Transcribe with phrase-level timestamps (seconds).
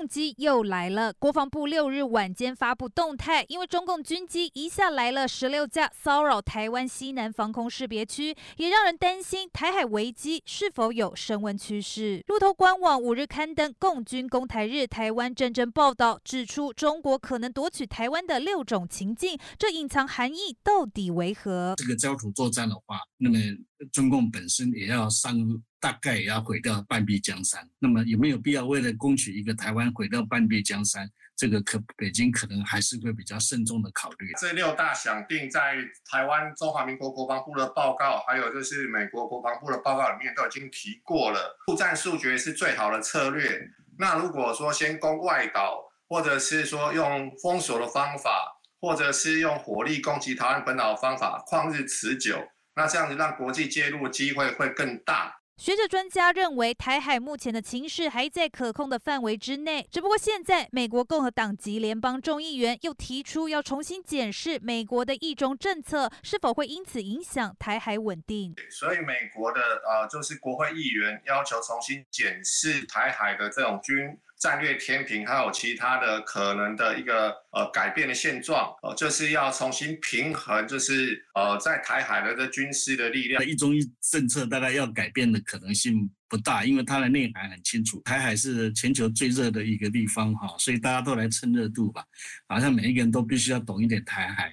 [0.00, 12.24] 动机又来了，国防部六日晚间发布动态，因为中共军机一下来了十六架，骚扰台湾西南防空识别区，也让人担心台海危机是否有升温趋势。
[12.28, 21.74] 路透官网五日刊登共军攻台日台湾战争报道，指出中国可能夺取台湾的六种情境，这隐藏含义到底为何？
[21.76, 23.38] 这个焦土作战的话，那么
[23.92, 25.36] 中共本身也要上。
[25.80, 31.10] 大概也要毁掉半壁江山，那么有没有必要为了攻取一个台湾毁掉半壁江山？
[31.34, 34.30] 这个可北京可能还是会比较慎重的考虑。
[34.38, 35.76] 这六大想定在
[36.10, 43.58] 台湾中华民国国防部的报告，还有就是美国国防部的报告里面都已经提过了，速战速决是最好的策略。
[43.98, 52.38] 那如果说先攻外岛，或者是说用封锁的方法，或者是用火力攻击台湾本岛的方法，旷日持久，
[52.74, 55.39] 那这样子让国际介入的机会会更大。
[55.60, 59.86] 学者专家认为，台海目前的情势还在可控的范围之内。
[59.92, 68.54] 只不过现在，美国共和党籍联邦众议员又提出要重新检视美国的一中政策，是否会因此影响台海稳定？
[68.70, 74.16] 所以，美国的呃，就是国会议员要求重新检视台海的这种军。
[74.40, 83.44] 战略天平还有其他的可能的一个呃改变的现状，呃，就是要重新平衡，就是呃在台海的这军事的力量。
[83.44, 92.02] 一中一政策大概要改变的可能性不大，因为它的内涵很清楚，台海是全球最热的一个地方哈，所以大家都来蹭热度吧，
[92.48, 94.50] 好像每一个人都必须要懂一点台海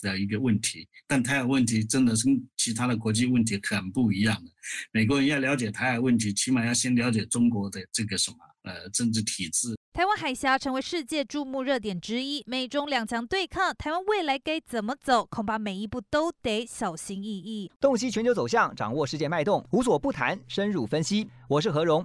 [0.00, 4.50] 的一个问题，但台海问题真的是跟其他的国际问题很不一样的。
[4.92, 8.36] 美国人要了解台海问题，起码要先了解中国的这个什么。
[8.62, 12.42] 呃，政治体制，台湾海峡成为世界注目热点之一。
[12.46, 15.24] 美中两强对抗，台湾未来该怎么走？
[15.30, 17.70] 恐怕每一步都得小心翼翼。
[17.80, 21.26] 洞悉全球走向，掌握世界脉动，无所不谈，深入分析。
[21.48, 22.04] 我是何荣，